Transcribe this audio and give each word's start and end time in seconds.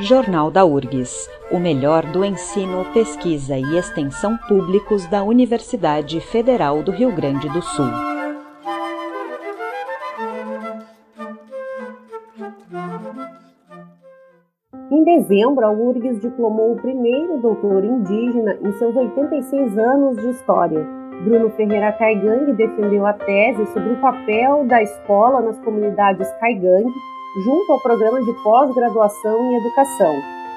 Jornal 0.00 0.50
da 0.50 0.64
URGS, 0.64 1.30
o 1.52 1.58
melhor 1.60 2.04
do 2.06 2.24
ensino, 2.24 2.84
pesquisa 2.92 3.56
e 3.56 3.78
extensão 3.78 4.36
públicos 4.48 5.06
da 5.06 5.22
Universidade 5.22 6.20
Federal 6.20 6.82
do 6.82 6.90
Rio 6.90 7.12
Grande 7.12 7.48
do 7.48 7.62
Sul. 7.62 7.86
Em 14.90 15.04
dezembro, 15.04 15.64
a 15.64 15.70
URGS 15.70 16.20
diplomou 16.20 16.72
o 16.72 16.76
primeiro 16.76 17.38
doutor 17.38 17.84
indígena 17.84 18.58
em 18.64 18.72
seus 18.72 18.96
86 18.96 19.78
anos 19.78 20.16
de 20.16 20.28
história. 20.30 20.84
Bruno 21.22 21.50
Ferreira 21.50 21.92
Caigang 21.92 22.52
defendeu 22.52 23.06
a 23.06 23.12
tese 23.12 23.64
sobre 23.66 23.92
o 23.92 24.00
papel 24.00 24.66
da 24.66 24.82
escola 24.82 25.40
nas 25.40 25.58
comunidades 25.60 26.28
Caigang 26.40 26.92
junto 27.42 27.72
ao 27.72 27.82
programa 27.82 28.22
de 28.22 28.32
pós-graduação 28.44 29.50
em 29.50 29.56
educação. 29.56 30.14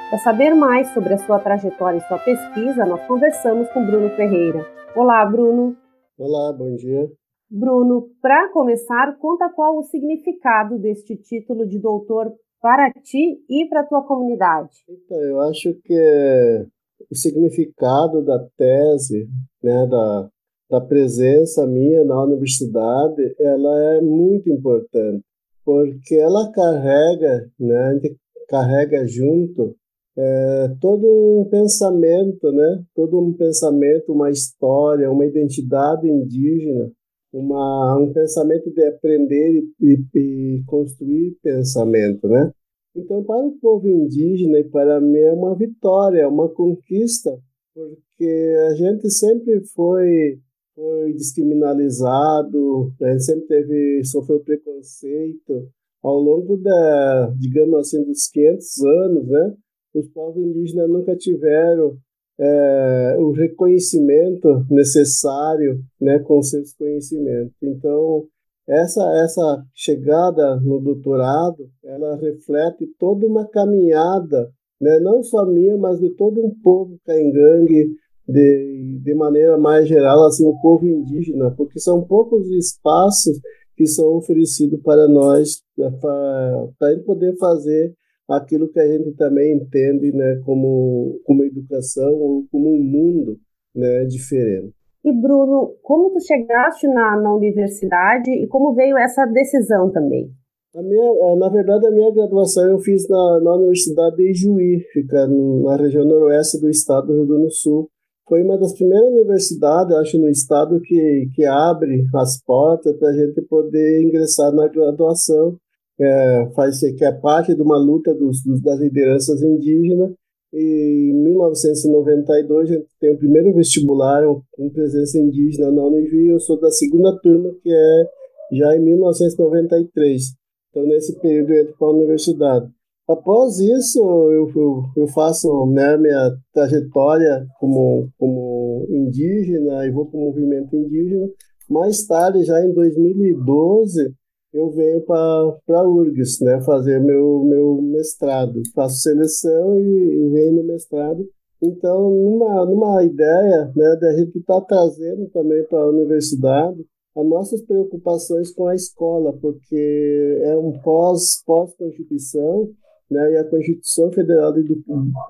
Para 0.09 0.19
saber 0.19 0.53
mais 0.53 0.87
sobre 0.93 1.15
a 1.15 1.17
sua 1.17 1.39
trajetória 1.39 1.97
e 1.97 2.07
sua 2.07 2.19
pesquisa, 2.19 2.85
nós 2.85 3.05
conversamos 3.07 3.67
com 3.69 3.85
Bruno 3.85 4.09
Ferreira. 4.15 4.63
Olá, 4.95 5.25
Bruno. 5.25 5.75
Olá, 6.17 6.53
bom 6.53 6.75
dia. 6.75 7.09
Bruno, 7.49 8.09
para 8.21 8.51
começar, 8.51 9.17
conta 9.19 9.49
qual 9.49 9.77
o 9.77 9.83
significado 9.83 10.77
deste 10.77 11.15
título 11.17 11.67
de 11.67 11.79
doutor 11.79 12.31
para 12.61 12.91
ti 12.91 13.39
e 13.49 13.67
para 13.67 13.81
a 13.81 13.85
tua 13.85 14.03
comunidade. 14.03 14.77
Então, 14.87 15.17
eu 15.23 15.41
acho 15.41 15.73
que 15.83 16.67
o 17.09 17.15
significado 17.15 18.23
da 18.23 18.39
tese, 18.55 19.27
né, 19.63 19.87
da, 19.87 20.29
da 20.69 20.81
presença 20.81 21.65
minha 21.65 22.03
na 22.03 22.23
universidade, 22.23 23.35
ela 23.39 23.95
é 23.95 24.01
muito 24.01 24.49
importante 24.49 25.26
porque 25.67 26.15
ela 26.15 26.49
carrega, 26.53 27.51
né, 27.59 27.99
carrega 28.47 29.05
junto 29.05 29.75
é, 30.17 30.69
todo 30.79 31.05
um 31.05 31.49
pensamento, 31.49 32.49
né, 32.53 32.85
todo 32.95 33.19
um 33.19 33.33
pensamento, 33.33 34.13
uma 34.13 34.29
história, 34.29 35.11
uma 35.11 35.25
identidade 35.25 36.07
indígena, 36.07 36.89
uma, 37.33 37.97
um 37.99 38.13
pensamento 38.13 38.71
de 38.73 38.81
aprender 38.85 39.61
e, 39.81 39.97
e, 40.15 40.17
e 40.17 40.63
construir 40.65 41.37
pensamento, 41.43 42.29
né? 42.29 42.49
Então, 42.95 43.21
para 43.25 43.45
o 43.45 43.59
povo 43.59 43.89
indígena 43.89 44.59
e 44.59 44.63
para 44.69 45.01
mim 45.01 45.17
é 45.17 45.33
uma 45.33 45.53
vitória, 45.53 46.21
é 46.21 46.27
uma 46.27 46.47
conquista, 46.47 47.37
porque 47.75 48.55
a 48.69 48.73
gente 48.75 49.09
sempre 49.11 49.61
foi 49.75 50.39
foi 50.77 51.11
descriminalizado, 51.13 52.93
gente 53.01 53.23
sempre 53.23 53.47
teve, 53.47 54.03
sofreu 54.05 54.39
preconceito. 54.41 55.67
Ao 56.03 56.19
longo 56.19 56.55
da, 56.57 57.33
digamos 57.39 57.79
assim, 57.79 58.03
dos 58.03 58.27
500 58.27 58.85
anos, 58.85 59.27
né, 59.27 59.53
os 59.95 60.07
povos 60.09 60.37
indígenas 60.37 60.87
nunca 60.87 61.15
tiveram 61.15 61.97
é, 62.39 63.15
o 63.17 63.31
reconhecimento 63.31 64.63
necessário 64.69 65.81
né, 65.99 66.19
com 66.19 66.43
seus 66.43 66.71
conhecimentos. 66.73 67.55
Então, 67.63 68.27
essa, 68.67 69.01
essa 69.23 69.63
chegada 69.73 70.57
no 70.57 70.79
doutorado, 70.79 71.67
ela 71.83 72.17
reflete 72.17 72.85
toda 72.99 73.25
uma 73.25 73.47
caminhada, 73.47 74.51
né, 74.79 74.99
não 74.99 75.23
só 75.23 75.43
minha, 75.43 75.75
mas 75.75 75.99
de 75.99 76.11
todo 76.11 76.45
um 76.45 76.53
povo 76.61 76.99
caingangue, 77.03 77.95
de, 78.27 78.99
de 79.03 79.15
maneira 79.15 79.57
mais 79.57 79.87
geral, 79.87 80.25
assim, 80.25 80.45
o 80.45 80.59
povo 80.59 80.85
indígena, 80.85 81.51
porque 81.51 81.79
são 81.79 82.03
poucos 82.03 82.49
espaços 82.51 83.39
que 83.75 83.85
são 83.85 84.17
oferecidos 84.17 84.81
para 84.81 85.07
nós, 85.07 85.61
para, 86.01 86.67
para 86.79 86.99
poder 87.05 87.37
fazer 87.37 87.93
aquilo 88.27 88.67
que 88.67 88.79
a 88.79 88.87
gente 88.87 89.11
também 89.13 89.55
entende 89.55 90.11
né, 90.11 90.41
como, 90.43 91.21
como 91.23 91.45
educação 91.45 92.11
ou 92.13 92.43
como 92.51 92.69
um 92.69 92.83
mundo 92.83 93.37
né, 93.73 94.03
diferente. 94.05 94.73
E 95.05 95.11
Bruno, 95.13 95.75
como 95.81 96.11
tu 96.11 96.19
chegaste 96.19 96.87
na, 96.87 97.21
na 97.21 97.33
universidade 97.33 98.29
e 98.29 98.47
como 98.47 98.73
veio 98.73 98.97
essa 98.97 99.25
decisão 99.25 99.89
também? 99.89 100.29
A 100.75 100.81
minha, 100.81 101.35
na 101.37 101.49
verdade, 101.49 101.87
a 101.87 101.91
minha 101.91 102.13
graduação 102.13 102.69
eu 102.69 102.79
fiz 102.79 103.07
na, 103.07 103.39
na 103.39 103.55
Universidade 103.55 104.17
de 104.17 104.33
Juí, 104.33 104.79
fica 104.91 105.25
na 105.25 105.77
região 105.77 106.03
noroeste 106.03 106.59
do 106.59 106.69
estado 106.69 107.07
do 107.07 107.13
Rio 107.13 107.27
Grande 107.27 107.43
do 107.43 107.51
Sul 107.51 107.89
foi 108.27 108.43
uma 108.43 108.57
das 108.57 108.73
primeiras 108.73 109.09
universidades, 109.09 109.95
acho, 109.95 110.19
no 110.19 110.27
estado 110.29 110.81
que, 110.81 111.29
que 111.33 111.45
abre 111.45 112.05
as 112.13 112.41
portas 112.43 112.95
para 112.97 113.09
a 113.09 113.13
gente 113.13 113.41
poder 113.43 114.03
ingressar 114.03 114.53
na 114.53 114.67
graduação, 114.67 115.57
é, 115.99 116.49
faz 116.53 116.79
que 116.79 117.05
é 117.05 117.11
parte 117.11 117.55
de 117.55 117.61
uma 117.61 117.77
luta 117.77 118.13
dos, 118.13 118.43
dos, 118.43 118.61
das 118.61 118.79
lideranças 118.79 119.41
indígenas. 119.41 120.13
E 120.53 121.11
em 121.11 121.23
1992 121.23 122.69
a 122.69 122.73
gente 122.73 122.87
tem 122.99 123.11
o 123.11 123.17
primeiro 123.17 123.53
vestibular 123.53 124.23
com 124.51 124.69
presença 124.69 125.17
indígena 125.17 125.71
na 125.71 125.83
Univi. 125.83 126.27
Eu 126.27 126.39
sou 126.39 126.59
da 126.59 126.69
segunda 126.69 127.17
turma, 127.19 127.51
que 127.61 127.69
é 127.69 128.09
já 128.53 128.75
em 128.75 128.83
1993. 128.83 130.35
Então, 130.69 130.85
nesse 130.85 131.19
período, 131.19 131.51
eu 131.51 131.61
entro 131.63 131.75
para 131.77 131.87
a 131.87 131.91
universidade. 131.91 132.76
Após 133.07 133.59
isso, 133.59 133.99
eu, 133.99 134.51
eu, 134.53 134.83
eu 134.97 135.07
faço 135.07 135.65
né, 135.67 135.95
minha 135.97 136.37
trajetória 136.53 137.45
como, 137.57 138.09
como 138.17 138.85
indígena 138.89 139.85
e 139.85 139.91
vou 139.91 140.07
para 140.07 140.19
o 140.19 140.23
movimento 140.23 140.75
indígena. 140.75 141.29
Mais 141.69 142.05
tarde, 142.05 142.43
já 142.43 142.59
em 142.65 142.73
2012, 142.73 144.13
eu 144.53 144.69
venho 144.71 145.01
para 145.01 145.79
a 145.81 145.87
URGS 145.87 146.41
né, 146.41 146.61
fazer 146.61 146.99
meu, 146.99 147.45
meu 147.45 147.81
mestrado. 147.81 148.61
Faço 148.75 148.97
seleção 148.97 149.79
e, 149.79 149.83
e 149.83 150.29
venho 150.29 150.55
no 150.55 150.63
mestrado. 150.63 151.25
Então, 151.61 152.09
numa, 152.11 152.65
numa 152.65 153.03
ideia 153.03 153.71
né, 153.75 153.95
da 154.01 154.17
gente 154.17 154.37
estar 154.37 154.61
tá 154.61 154.67
trazendo 154.67 155.29
também 155.29 155.63
para 155.65 155.79
a 155.79 155.89
universidade 155.89 156.85
as 157.15 157.25
nossas 157.25 157.61
preocupações 157.63 158.51
com 158.51 158.67
a 158.67 158.75
escola, 158.75 159.33
porque 159.41 160.39
é 160.43 160.55
um 160.55 160.71
pós-constituição, 160.83 162.67
pós 162.67 162.86
né, 163.09 163.33
e 163.33 163.37
a 163.37 163.43
Constituição 163.43 164.11
Federal 164.11 164.53
do, 164.53 164.63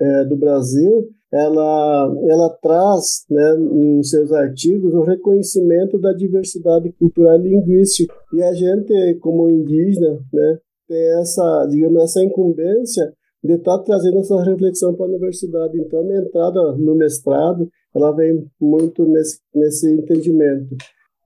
é, 0.01 0.25
do 0.25 0.35
Brasil 0.35 1.07
ela, 1.31 2.15
ela 2.29 2.49
traz 2.61 3.25
né, 3.29 3.55
em 3.59 4.03
seus 4.03 4.31
artigos 4.31 4.93
o 4.93 5.03
reconhecimento 5.03 5.99
da 5.99 6.13
diversidade 6.13 6.91
cultural 6.93 7.39
e 7.39 7.49
linguística. 7.49 8.13
E 8.33 8.41
a 8.41 8.53
gente, 8.53 9.15
como 9.15 9.49
indígena, 9.49 10.19
né, 10.31 10.57
tem 10.87 11.19
essa, 11.19 11.67
digamos, 11.69 12.01
essa 12.01 12.23
incumbência 12.23 13.13
de 13.43 13.53
estar 13.55 13.77
tá 13.77 13.83
trazendo 13.83 14.19
essa 14.19 14.41
reflexão 14.41 14.95
para 14.95 15.05
a 15.05 15.09
universidade. 15.09 15.77
Então, 15.79 15.99
a 15.99 16.03
minha 16.03 16.21
entrada 16.21 16.71
no 16.77 16.95
mestrado 16.95 17.69
ela 17.95 18.11
vem 18.11 18.45
muito 18.59 19.05
nesse, 19.05 19.39
nesse 19.53 19.91
entendimento. 19.91 20.75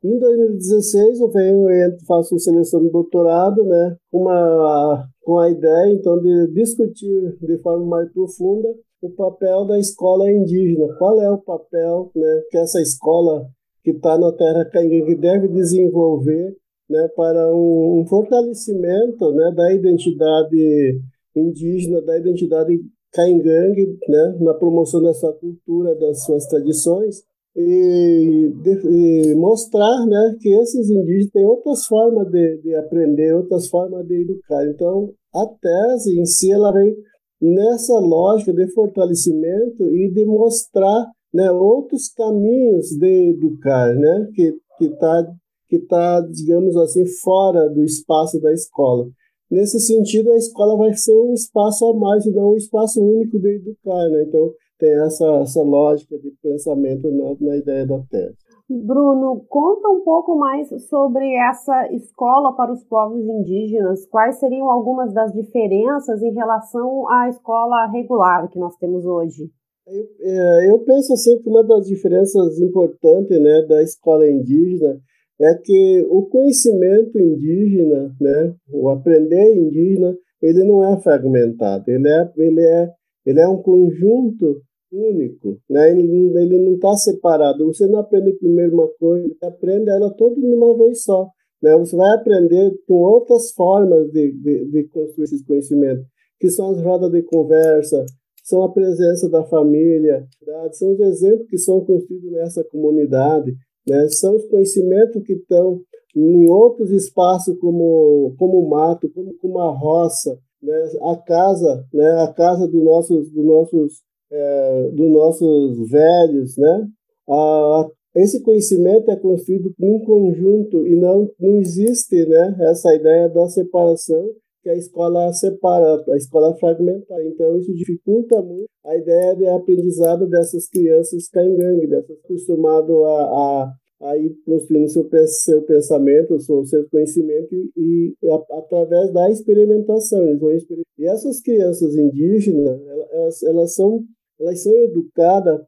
Em 0.04 0.18
2016 0.18 1.20
eu 1.20 1.30
venho 1.30 1.70
e 1.70 1.98
faço 2.08 2.40
seleção 2.40 2.82
de 2.82 2.90
doutorado, 2.90 3.64
né, 3.64 3.96
uma, 4.12 5.08
com 5.22 5.38
a 5.40 5.50
ideia 5.50 5.94
então 5.94 6.20
de 6.20 6.48
discutir 6.54 7.38
de 7.42 7.58
forma 7.60 7.86
mais 7.86 8.12
profunda 8.12 8.70
o 9.02 9.10
papel 9.10 9.66
da 9.66 9.80
escola 9.80 10.32
indígena. 10.32 10.96
Qual 10.98 11.22
é 11.22 11.30
o 11.30 11.38
papel 11.38 12.12
né, 12.16 12.44
que 12.52 12.58
essa 12.58 12.80
escola 12.82 13.48
que 13.84 13.92
está 13.92 14.18
na 14.18 14.32
terra 14.32 14.66
caingangue 14.66 15.16
deve 15.16 15.48
desenvolver 15.48 16.56
né, 16.90 17.08
para 17.16 17.54
um, 17.54 18.02
um 18.02 18.06
fortalecimento 18.06 19.32
né, 19.32 19.52
da 19.56 19.74
identidade 19.74 21.02
indígena, 21.36 22.02
da 22.02 22.18
identidade 22.18 22.80
caingangue, 23.12 23.98
né, 24.08 24.38
na 24.40 24.54
promoção 24.54 25.02
dessa 25.02 25.32
cultura, 25.34 25.96
das 25.96 26.24
suas 26.24 26.46
tradições 26.46 27.24
e, 27.56 28.54
de, 28.62 29.32
e, 29.32 29.36
mostrar 29.36 30.06
né, 30.06 30.36
que 30.40 30.50
esses 30.50 30.90
indígenas 30.90 31.32
têm 31.32 31.46
outras 31.46 31.86
formas 31.86 32.30
de, 32.32 32.58
de, 32.62 32.76
aprender, 32.76 33.36
outras 33.36 33.68
formas 33.68 34.06
de 34.08 34.22
educar. 34.22 34.66
Então, 34.68 35.12
a 35.34 35.46
tese 35.46 36.20
em 36.20 36.26
si 36.26 36.52
ela 36.52 36.72
vem 36.72 36.96
nessa 37.42 38.00
lógica 38.00 38.54
de 38.54 38.68
fortalecimento 38.72 39.84
e 39.94 40.12
de 40.14 40.26
mostrar 40.26 41.08
né, 41.34 41.52
outros 41.52 42.10
caminhos 42.10 42.90
de 42.98 43.32
educar, 43.32 43.94
né, 43.96 44.30
que 44.34 44.56
está, 44.86 45.34
que 45.68 45.80
tá, 45.80 46.22
digamos 46.22 46.76
assim, 46.78 47.06
fora 47.22 47.70
do 47.70 47.84
espaço 47.84 48.40
da 48.40 48.52
escola. 48.54 49.10
Nesse 49.50 49.82
sentido, 49.82 50.32
a 50.32 50.38
escola 50.38 50.78
vai 50.78 50.94
ser 50.94 51.18
um 51.18 51.34
espaço 51.34 51.86
a 51.86 51.94
mais 51.94 52.26
e 52.26 52.32
não 52.32 52.54
um 52.54 52.56
espaço 52.56 53.02
único 53.04 53.38
de 53.38 53.56
educar. 53.56 54.10
Né? 54.10 54.24
Então, 54.26 54.54
tem 54.82 54.92
essa, 55.04 55.26
essa 55.44 55.62
lógica 55.62 56.18
de 56.18 56.32
pensamento 56.42 57.10
na, 57.12 57.36
na 57.40 57.56
ideia 57.56 57.86
da 57.86 58.00
tese. 58.10 58.36
Bruno, 58.68 59.46
conta 59.48 59.88
um 59.90 60.02
pouco 60.02 60.36
mais 60.36 60.68
sobre 60.90 61.36
essa 61.36 61.94
escola 61.94 62.56
para 62.56 62.72
os 62.72 62.84
povos 62.86 63.24
indígenas. 63.24 64.08
Quais 64.08 64.40
seriam 64.40 64.72
algumas 64.72 65.14
das 65.14 65.32
diferenças 65.34 66.22
em 66.24 66.34
relação 66.34 67.08
à 67.10 67.30
escola 67.30 67.86
regular 67.88 68.50
que 68.50 68.58
nós 68.58 68.76
temos 68.78 69.06
hoje? 69.06 69.52
Eu, 69.86 70.06
é, 70.22 70.72
eu 70.72 70.80
penso 70.80 71.14
assim 71.14 71.38
que 71.40 71.50
uma 71.50 71.64
das 71.64 71.86
diferenças 71.86 72.60
importantes 72.60 73.40
né, 73.40 73.62
da 73.68 73.84
escola 73.84 74.28
indígena 74.28 75.00
é 75.40 75.54
que 75.56 76.08
o 76.10 76.24
conhecimento 76.28 77.20
indígena, 77.20 78.16
né, 78.22 78.56
o 78.72 78.90
aprender 78.90 79.56
indígena, 79.56 80.16
ele 80.42 80.64
não 80.64 80.84
é 80.84 80.98
fragmentado, 81.02 81.84
ele 81.88 82.08
é, 82.08 82.32
ele 82.38 82.62
é, 82.62 82.90
ele 83.26 83.40
é 83.40 83.48
um 83.48 83.62
conjunto 83.62 84.62
único, 84.92 85.58
né? 85.70 85.92
ele, 85.92 86.04
ele 86.38 86.60
não 86.60 86.76
está 86.76 86.96
separado. 86.96 87.66
Você 87.68 87.88
não 87.88 88.00
aprende 88.00 88.34
primeiro 88.34 88.74
uma 88.74 88.88
coisa, 89.00 89.28
você 89.28 89.46
aprende 89.46 89.90
ela 89.90 90.10
toda 90.12 90.36
de 90.36 90.48
uma 90.48 90.78
vez 90.78 91.04
só. 91.04 91.28
Né? 91.62 91.76
Você 91.78 91.96
vai 91.96 92.16
aprender 92.16 92.74
com 92.88 92.96
outras 92.96 93.52
formas 93.52 94.12
de, 94.12 94.32
de, 94.34 94.66
de 94.66 94.84
construir 94.90 95.26
esses 95.26 95.46
conhecimentos, 95.46 96.06
que 96.40 96.50
são 96.50 96.72
as 96.72 96.82
rodas 96.82 97.12
de 97.12 97.22
conversa, 97.22 98.04
são 98.44 98.64
a 98.64 98.72
presença 98.72 99.30
da 99.30 99.44
família, 99.44 100.26
são 100.74 100.94
os 100.94 101.00
exemplos 101.00 101.48
que 101.48 101.58
são 101.58 101.86
construídos 101.86 102.32
nessa 102.32 102.64
comunidade, 102.64 103.54
né? 103.88 104.08
são 104.10 104.36
os 104.36 104.46
conhecimentos 104.48 105.24
que 105.24 105.34
estão 105.34 105.82
em 106.16 106.50
outros 106.50 106.92
espaços 106.92 107.58
como 107.60 108.36
como 108.38 108.60
o 108.60 108.70
mato, 108.70 109.10
como, 109.14 109.34
como 109.36 109.60
a 109.60 109.72
roça, 109.72 110.38
né? 110.62 110.92
a 111.04 111.16
casa, 111.16 111.86
né? 111.94 112.24
a 112.24 112.34
casa 112.34 112.68
dos 112.68 112.84
nossos 112.84 113.32
dos 113.32 113.46
nossos 113.46 114.02
é, 114.32 114.90
dos 114.94 115.12
nossos 115.12 115.90
velhos, 115.90 116.58
né? 116.58 116.88
A, 117.30 117.88
esse 118.16 118.42
conhecimento 118.42 119.10
é 119.10 119.16
construído 119.16 119.74
num 119.80 120.00
conjunto 120.04 120.86
e 120.86 120.96
não 120.96 121.30
não 121.40 121.58
existe, 121.58 122.26
né? 122.26 122.58
Essa 122.62 122.94
ideia 122.96 123.30
da 123.30 123.48
separação 123.48 124.30
que 124.64 124.70
a 124.70 124.76
escola 124.76 125.32
separa, 125.34 126.04
a 126.10 126.16
escola 126.16 126.56
fragmentar. 126.58 127.20
Então, 127.26 127.58
isso 127.58 127.74
dificulta 127.74 128.42
muito 128.42 128.68
a 128.86 128.96
ideia 128.96 129.36
de 129.36 129.48
aprendizado 129.48 130.28
dessas 130.28 130.68
crianças 130.70 131.28
caingangue, 131.30 131.88
dessas 131.88 132.18
acostumado 132.24 133.04
a, 133.06 133.24
a, 133.24 133.74
a 134.10 134.18
ir 134.18 134.36
construindo 134.46 134.88
seu, 134.88 135.08
seu 135.28 135.62
pensamento, 135.64 136.40
seu, 136.40 136.64
seu 136.66 136.88
conhecimento 136.90 137.56
e, 137.56 138.14
e 138.22 138.30
a, 138.30 138.60
através 138.60 139.12
da 139.12 139.30
experimentação. 139.30 140.24
Eles 140.28 140.40
vão 140.40 140.52
experim 140.52 140.84
e 140.98 141.06
essas 141.06 141.42
crianças 141.42 141.96
indígenas, 141.96 142.80
elas, 143.12 143.44
elas, 143.44 143.74
são, 143.74 144.04
elas 144.42 144.64
são 144.64 144.76
educadas 144.76 145.62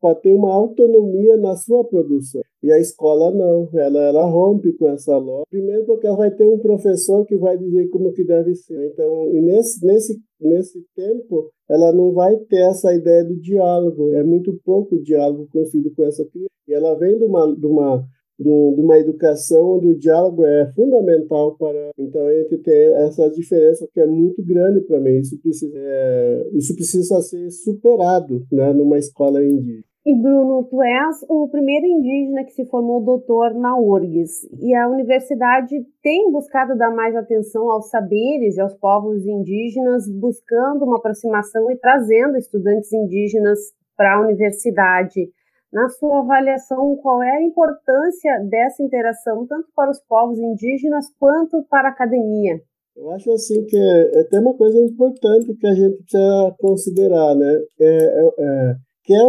para 0.00 0.14
ter 0.16 0.32
uma 0.32 0.52
autonomia 0.52 1.36
na 1.36 1.56
sua 1.56 1.84
produção. 1.84 2.42
E 2.62 2.72
a 2.72 2.78
escola 2.78 3.30
não, 3.30 3.68
ela, 3.74 4.00
ela 4.00 4.24
rompe 4.24 4.72
com 4.72 4.88
essa 4.88 5.16
lógica. 5.16 5.50
Primeiro 5.50 5.84
porque 5.84 6.06
ela 6.06 6.16
vai 6.16 6.30
ter 6.30 6.46
um 6.46 6.58
professor 6.58 7.24
que 7.26 7.36
vai 7.36 7.58
dizer 7.58 7.88
como 7.88 8.12
que 8.12 8.24
deve 8.24 8.54
ser. 8.54 8.90
Então, 8.90 9.30
nesse, 9.32 9.84
nesse, 9.84 10.18
nesse 10.40 10.82
tempo, 10.96 11.50
ela 11.68 11.92
não 11.92 12.12
vai 12.12 12.36
ter 12.36 12.62
essa 12.62 12.94
ideia 12.94 13.24
do 13.24 13.36
diálogo. 13.36 14.12
É 14.14 14.22
muito 14.22 14.58
pouco 14.64 14.98
diálogo 15.02 15.46
construído 15.52 15.94
com 15.94 16.04
essa 16.04 16.24
criança. 16.24 16.50
E 16.66 16.72
ela 16.72 16.94
vem 16.94 17.18
de 17.18 17.24
uma, 17.24 17.54
de 17.54 17.66
uma 17.66 18.06
de 18.38 18.80
uma 18.80 18.98
educação 18.98 19.76
onde 19.76 19.88
o 19.88 19.98
diálogo 19.98 20.44
é 20.44 20.72
fundamental 20.74 21.56
para 21.56 21.90
então 21.98 22.26
a 22.26 22.32
gente 22.32 22.58
tem 22.58 22.94
essa 23.06 23.30
diferença 23.30 23.86
que 23.92 24.00
é 24.00 24.06
muito 24.06 24.44
grande 24.44 24.80
para 24.82 24.98
mim. 25.00 25.18
Isso 25.18 25.40
precisa 25.40 25.72
é, 25.76 26.48
isso 26.52 26.74
precisa 26.74 27.20
ser 27.22 27.50
superado 27.50 28.44
né 28.50 28.72
numa 28.72 28.98
escola 28.98 29.42
indígena. 29.44 29.84
E 30.06 30.14
Bruno, 30.14 30.64
tu 30.64 30.82
és 30.82 31.24
o 31.30 31.48
primeiro 31.48 31.86
indígena 31.86 32.44
que 32.44 32.52
se 32.52 32.66
formou 32.66 33.02
doutor 33.02 33.54
na 33.54 33.74
URGS. 33.78 34.46
E 34.60 34.74
a 34.74 34.86
universidade 34.86 35.82
tem 36.02 36.30
buscado 36.30 36.76
dar 36.76 36.90
mais 36.90 37.16
atenção 37.16 37.70
aos 37.70 37.88
saberes 37.88 38.54
e 38.54 38.60
aos 38.60 38.74
povos 38.74 39.24
indígenas, 39.24 40.06
buscando 40.06 40.84
uma 40.84 40.98
aproximação 40.98 41.70
e 41.70 41.76
trazendo 41.76 42.36
estudantes 42.36 42.92
indígenas 42.92 43.58
para 43.96 44.16
a 44.16 44.20
universidade. 44.20 45.30
Na 45.74 45.88
sua 45.88 46.20
avaliação, 46.20 46.96
qual 47.02 47.20
é 47.20 47.38
a 47.38 47.42
importância 47.42 48.38
dessa 48.48 48.80
interação 48.80 49.44
tanto 49.44 49.66
para 49.74 49.90
os 49.90 50.00
povos 50.08 50.38
indígenas 50.38 51.06
quanto 51.18 51.64
para 51.68 51.88
a 51.88 51.90
academia? 51.90 52.60
Eu 52.96 53.10
acho 53.10 53.32
assim 53.32 53.64
que 53.66 53.76
é, 53.76 54.20
é 54.20 54.24
tem 54.24 54.38
uma 54.38 54.54
coisa 54.54 54.78
importante 54.78 55.52
que 55.56 55.66
a 55.66 55.74
gente 55.74 55.96
precisa 55.96 56.54
considerar, 56.60 57.34
né? 57.34 57.60
É, 57.80 57.86
é, 57.88 58.30
é 58.38 58.74
que 59.02 59.12
é 59.12 59.20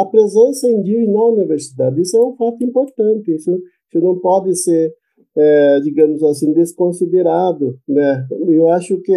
a 0.00 0.04
presença 0.04 0.68
indígena 0.68 1.14
na 1.14 1.24
universidade. 1.24 2.00
Isso 2.00 2.16
é 2.16 2.22
um 2.22 2.36
fato 2.36 2.62
importante, 2.62 3.34
isso, 3.34 3.50
isso 3.50 4.04
não 4.04 4.18
pode 4.20 4.54
ser, 4.54 4.92
é, 5.34 5.80
digamos 5.80 6.22
assim, 6.22 6.52
desconsiderado. 6.52 7.76
Né? 7.88 8.24
Eu 8.46 8.68
acho 8.68 9.00
que 9.00 9.12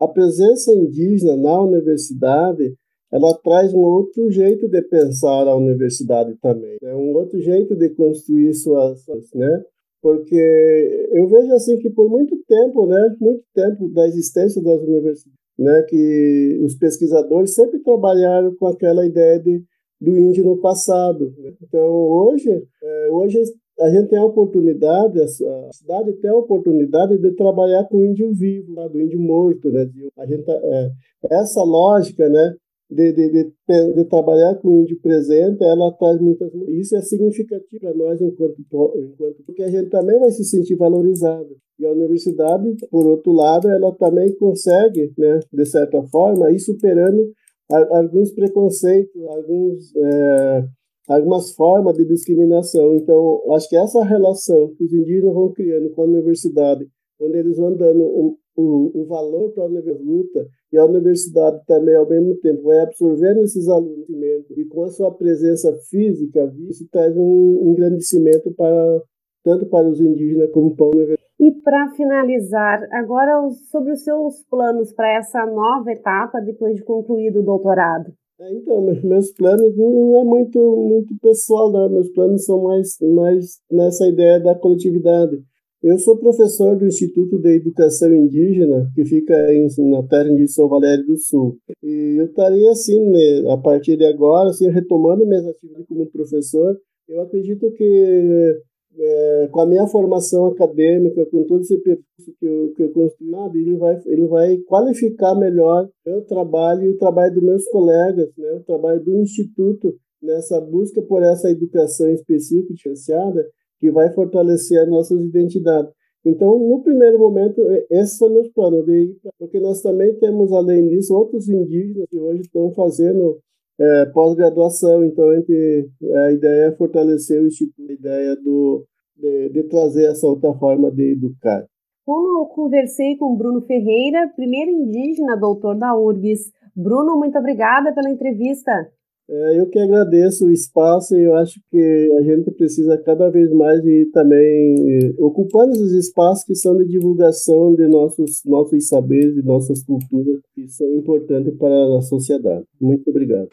a 0.00 0.08
presença 0.08 0.74
indígena 0.74 1.36
na 1.36 1.60
universidade 1.60 2.74
ela 3.12 3.34
traz 3.34 3.74
um 3.74 3.80
outro 3.80 4.30
jeito 4.30 4.66
de 4.68 4.80
pensar 4.82 5.46
a 5.46 5.54
universidade 5.54 6.34
também, 6.40 6.78
né? 6.80 6.94
um 6.94 7.14
outro 7.14 7.38
jeito 7.40 7.76
de 7.76 7.90
construir 7.90 8.54
suas, 8.54 9.04
né? 9.34 9.62
Porque 10.00 11.08
eu 11.12 11.28
vejo 11.28 11.52
assim 11.52 11.78
que 11.78 11.88
por 11.90 12.08
muito 12.08 12.36
tempo, 12.48 12.86
né, 12.86 13.14
muito 13.20 13.44
tempo 13.54 13.88
da 13.90 14.04
existência 14.08 14.60
das 14.60 14.82
universidades, 14.82 15.38
né, 15.56 15.82
que 15.82 16.58
os 16.64 16.74
pesquisadores 16.74 17.54
sempre 17.54 17.78
trabalharam 17.80 18.52
com 18.56 18.66
aquela 18.66 19.06
ideia 19.06 19.38
de, 19.38 19.62
do 20.00 20.18
índio 20.18 20.44
no 20.44 20.60
passado. 20.60 21.32
Né? 21.38 21.52
Então, 21.62 21.86
hoje, 21.86 22.50
é, 22.50 23.10
hoje 23.12 23.42
a 23.78 23.90
gente 23.90 24.08
tem 24.08 24.18
a 24.18 24.24
oportunidade, 24.24 25.20
a 25.20 25.28
cidade 25.72 26.14
tem 26.14 26.30
a 26.30 26.36
oportunidade 26.36 27.16
de 27.18 27.32
trabalhar 27.36 27.84
com 27.84 27.98
o 27.98 28.04
índio 28.04 28.32
vivo, 28.32 28.74
do 28.88 29.00
índio 29.00 29.20
morto. 29.20 29.70
Né? 29.70 29.88
A 30.18 30.26
gente, 30.26 30.42
tá, 30.42 30.52
é, 30.52 30.90
essa 31.30 31.62
lógica, 31.62 32.28
né, 32.28 32.56
de, 32.94 33.12
de, 33.12 33.30
de, 33.30 33.94
de, 33.94 34.04
trabalhar 34.04 34.54
com 34.56 34.68
o 34.68 34.80
índio 34.82 35.00
presente, 35.00 35.62
ela 35.64 35.90
traz 35.92 36.20
muitas. 36.20 36.52
Isso 36.68 36.96
é 36.96 37.00
significativo 37.00 37.80
para 37.80 37.94
nós, 37.94 38.20
enquanto, 38.20 38.60
enquanto. 38.60 39.42
porque 39.46 39.62
a 39.62 39.70
gente 39.70 39.88
também 39.88 40.18
vai 40.18 40.30
se 40.30 40.44
sentir 40.44 40.76
valorizado. 40.76 41.56
E 41.78 41.86
a 41.86 41.92
universidade, 41.92 42.68
por 42.90 43.06
outro 43.06 43.32
lado, 43.32 43.68
ela 43.68 43.92
também 43.96 44.34
consegue, 44.36 45.12
né, 45.16 45.40
de 45.52 45.66
certa 45.66 46.02
forma, 46.04 46.50
ir 46.52 46.60
superando 46.60 47.32
alguns 47.70 48.30
preconceitos, 48.32 49.20
alguns, 49.28 49.96
é, 49.96 50.64
algumas 51.08 51.52
formas 51.52 51.96
de 51.96 52.04
discriminação. 52.04 52.94
Então, 52.94 53.42
acho 53.54 53.68
que 53.68 53.76
essa 53.76 54.04
relação 54.04 54.74
que 54.76 54.84
os 54.84 54.92
indígenas 54.92 55.34
vão 55.34 55.52
criando 55.52 55.90
com 55.90 56.02
a 56.02 56.06
universidade, 56.06 56.86
onde 57.20 57.38
eles 57.38 57.56
vão 57.56 57.74
dando 57.74 58.36
um, 58.56 58.90
um 58.94 59.04
valor 59.06 59.50
para 59.52 59.64
a 59.64 59.66
luta 59.66 60.46
e 60.72 60.78
a 60.78 60.84
universidade 60.84 61.60
também, 61.66 61.94
ao 61.94 62.08
mesmo 62.08 62.34
tempo, 62.36 62.62
vai 62.62 62.80
absorvendo 62.80 63.40
esses 63.40 63.68
alunos 63.68 64.08
e 64.56 64.64
com 64.66 64.84
a 64.84 64.88
sua 64.88 65.10
presença 65.10 65.72
física, 65.90 66.52
isso 66.68 66.86
traz 66.90 67.16
um 67.16 67.70
engrandecimento 67.70 68.52
para 68.52 69.02
tanto 69.44 69.66
para 69.66 69.88
os 69.88 70.00
indígenas 70.00 70.50
como 70.52 70.76
para 70.76 70.86
a 70.86 70.88
universidade. 70.90 71.22
E 71.40 71.50
para 71.62 71.90
finalizar, 71.96 72.86
agora 72.92 73.50
sobre 73.70 73.92
os 73.92 74.04
seus 74.04 74.44
planos 74.48 74.92
para 74.92 75.18
essa 75.18 75.44
nova 75.44 75.90
etapa 75.90 76.40
depois 76.40 76.76
de 76.76 76.84
concluído 76.84 77.40
o 77.40 77.42
doutorado. 77.42 78.12
É, 78.40 78.52
então, 78.54 78.80
meus 79.04 79.32
planos 79.32 79.76
não 79.76 80.20
é 80.20 80.24
muito 80.24 80.58
muito 80.58 81.14
pessoal, 81.20 81.70
não. 81.70 81.88
Meus 81.88 82.10
planos 82.10 82.44
são 82.44 82.62
mais, 82.62 82.96
mais 83.00 83.60
nessa 83.70 84.06
ideia 84.06 84.40
da 84.40 84.54
coletividade. 84.54 85.42
Eu 85.82 85.98
sou 85.98 86.16
professor 86.16 86.76
do 86.76 86.86
Instituto 86.86 87.40
de 87.40 87.56
Educação 87.56 88.14
Indígena, 88.14 88.88
que 88.94 89.04
fica 89.04 89.52
em, 89.52 89.66
na 89.90 90.04
terra 90.04 90.32
de 90.32 90.46
São 90.46 90.68
Valério 90.68 91.04
do 91.04 91.16
Sul. 91.16 91.58
E 91.82 92.20
eu 92.20 92.26
estaria, 92.26 92.70
assim, 92.70 93.00
né, 93.10 93.50
a 93.52 93.56
partir 93.56 93.96
de 93.96 94.04
agora, 94.04 94.50
assim, 94.50 94.70
retomando 94.70 95.26
minhas 95.26 95.44
atividades 95.44 95.88
como 95.88 96.06
professor. 96.06 96.78
Eu 97.08 97.22
acredito 97.22 97.68
que, 97.72 98.56
é, 98.96 99.48
com 99.50 99.60
a 99.60 99.66
minha 99.66 99.84
formação 99.88 100.46
acadêmica, 100.46 101.26
com 101.26 101.42
todo 101.48 101.62
esse 101.62 101.76
percurso 101.78 102.32
que 102.38 102.46
eu, 102.46 102.72
que 102.76 102.82
eu 102.84 102.92
construí, 102.92 103.60
ele 103.60 103.76
vai, 103.76 104.00
ele 104.06 104.26
vai 104.28 104.58
qualificar 104.58 105.34
melhor 105.34 105.88
o 106.06 106.10
meu 106.10 106.20
trabalho 106.22 106.84
e 106.84 106.90
o 106.90 106.96
trabalho 106.96 107.34
dos 107.34 107.42
meus 107.42 107.68
colegas, 107.70 108.30
né, 108.38 108.52
o 108.52 108.60
trabalho 108.60 109.02
do 109.02 109.20
Instituto, 109.20 109.96
nessa 110.22 110.60
busca 110.60 111.02
por 111.02 111.24
essa 111.24 111.50
educação 111.50 112.08
específica 112.12 112.72
diferenciada, 112.72 113.44
que 113.82 113.90
vai 113.90 114.12
fortalecer 114.12 114.80
as 114.80 114.88
nossas 114.88 115.20
identidades. 115.20 115.92
Então, 116.24 116.56
no 116.56 116.84
primeiro 116.84 117.18
momento, 117.18 117.60
esses 117.90 118.16
são 118.16 118.30
meus 118.30 118.48
planos, 118.50 118.86
de 118.86 119.12
porque 119.36 119.58
nós 119.58 119.82
também 119.82 120.14
temos, 120.20 120.52
além 120.52 120.86
disso, 120.86 121.12
outros 121.12 121.48
indígenas 121.48 122.06
que 122.08 122.16
hoje 122.16 122.42
estão 122.42 122.72
fazendo 122.74 123.40
é, 123.80 124.06
pós-graduação. 124.06 125.04
Então, 125.04 125.28
a, 125.28 125.36
gente, 125.36 125.90
a 126.14 126.30
ideia 126.30 126.66
é 126.66 126.76
fortalecer 126.76 127.42
o 127.42 127.48
Instituto, 127.48 127.90
a 127.90 127.92
ideia 127.92 128.36
do, 128.36 128.86
de, 129.16 129.48
de 129.48 129.64
trazer 129.64 130.04
essa 130.04 130.28
outra 130.28 130.54
forma 130.54 130.88
de 130.92 131.14
educar. 131.14 131.66
Como 132.06 132.40
eu 132.40 132.46
conversei 132.46 133.16
com 133.16 133.36
Bruno 133.36 133.60
Ferreira, 133.62 134.30
primeiro 134.36 134.70
indígena 134.70 135.36
doutor 135.36 135.76
da 135.76 135.96
URGS. 135.96 136.52
Bruno, 136.76 137.16
muito 137.16 137.36
obrigada 137.36 137.92
pela 137.92 138.10
entrevista. 138.10 138.88
É, 139.34 139.58
eu 139.58 139.66
que 139.66 139.78
agradeço 139.78 140.44
o 140.44 140.50
espaço 140.50 141.16
e 141.16 141.24
eu 141.24 141.34
acho 141.34 141.58
que 141.70 142.10
a 142.18 142.22
gente 142.22 142.50
precisa 142.50 142.98
cada 142.98 143.30
vez 143.30 143.50
mais 143.50 143.82
ir 143.82 144.10
também 144.12 144.74
eh, 144.90 145.14
ocupando 145.18 145.72
esses 145.72 145.92
espaços 145.92 146.44
que 146.44 146.54
são 146.54 146.76
de 146.76 146.84
divulgação 146.84 147.74
de 147.74 147.88
nossos, 147.88 148.42
nossos 148.44 148.88
saberes, 148.88 149.34
de 149.34 149.42
nossas 149.42 149.82
culturas, 149.82 150.38
que 150.54 150.68
são 150.68 150.86
importantes 150.92 151.54
para 151.56 151.96
a 151.96 152.02
sociedade. 152.02 152.66
Muito 152.78 153.08
obrigado. 153.08 153.48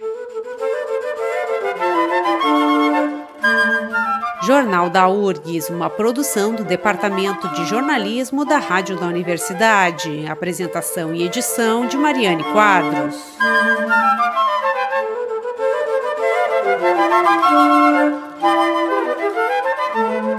Jornal 4.44 4.90
da 4.90 5.10
URGS, 5.10 5.70
uma 5.70 5.90
produção 5.90 6.54
do 6.54 6.66
Departamento 6.66 7.48
de 7.54 7.64
Jornalismo 7.66 8.44
da 8.44 8.58
Rádio 8.58 9.00
da 9.00 9.08
Universidade. 9.08 10.26
Apresentação 10.28 11.16
e 11.16 11.24
edição 11.24 11.88
de 11.88 11.96
Mariane 11.96 12.44
Quadros. 12.52 13.16
Thank 16.82 17.00
you. 19.98 20.39